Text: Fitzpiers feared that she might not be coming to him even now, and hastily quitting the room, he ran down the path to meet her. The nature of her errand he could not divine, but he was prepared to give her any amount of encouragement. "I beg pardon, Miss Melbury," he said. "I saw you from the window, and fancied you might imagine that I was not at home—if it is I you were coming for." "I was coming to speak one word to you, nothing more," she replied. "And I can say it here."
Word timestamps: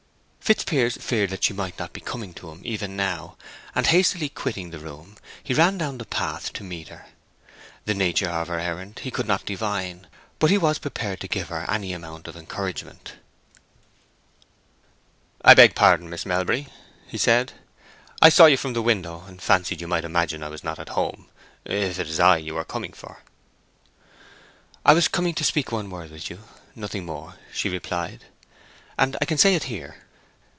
Fitzpiers 0.51 0.97
feared 0.97 1.29
that 1.29 1.45
she 1.45 1.53
might 1.53 1.79
not 1.79 1.93
be 1.93 2.01
coming 2.01 2.33
to 2.33 2.51
him 2.51 2.59
even 2.65 2.97
now, 2.97 3.37
and 3.73 3.87
hastily 3.87 4.27
quitting 4.27 4.69
the 4.69 4.79
room, 4.79 5.15
he 5.41 5.53
ran 5.53 5.77
down 5.77 5.97
the 5.97 6.03
path 6.03 6.51
to 6.51 6.61
meet 6.61 6.89
her. 6.89 7.05
The 7.85 7.93
nature 7.93 8.27
of 8.27 8.49
her 8.49 8.59
errand 8.59 8.99
he 8.99 9.11
could 9.11 9.27
not 9.29 9.45
divine, 9.45 10.07
but 10.39 10.49
he 10.49 10.57
was 10.57 10.77
prepared 10.77 11.21
to 11.21 11.29
give 11.29 11.47
her 11.47 11.65
any 11.71 11.93
amount 11.93 12.27
of 12.27 12.35
encouragement. 12.35 13.13
"I 15.41 15.53
beg 15.53 15.73
pardon, 15.73 16.09
Miss 16.09 16.25
Melbury," 16.25 16.67
he 17.07 17.17
said. 17.17 17.53
"I 18.21 18.27
saw 18.27 18.47
you 18.47 18.57
from 18.57 18.73
the 18.73 18.81
window, 18.81 19.23
and 19.25 19.41
fancied 19.41 19.79
you 19.79 19.87
might 19.87 20.03
imagine 20.03 20.41
that 20.41 20.47
I 20.47 20.49
was 20.49 20.65
not 20.65 20.79
at 20.79 20.89
home—if 20.99 21.97
it 21.97 22.09
is 22.09 22.19
I 22.19 22.35
you 22.35 22.55
were 22.55 22.65
coming 22.65 22.91
for." 22.91 23.21
"I 24.85 24.91
was 24.93 25.07
coming 25.07 25.33
to 25.35 25.45
speak 25.45 25.71
one 25.71 25.89
word 25.89 26.09
to 26.09 26.33
you, 26.33 26.41
nothing 26.75 27.05
more," 27.05 27.35
she 27.53 27.69
replied. 27.69 28.25
"And 28.97 29.15
I 29.21 29.25
can 29.25 29.37
say 29.37 29.55
it 29.55 29.63
here." 29.63 29.95